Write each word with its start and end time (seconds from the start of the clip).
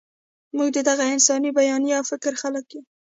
موږ 0.55 0.69
د 0.73 0.77
دغه 0.89 1.03
انساني 1.13 1.49
بیانیې 1.57 1.93
او 1.99 2.03
فکر 2.11 2.33
خلک 2.41 2.65
یو. 2.73 2.81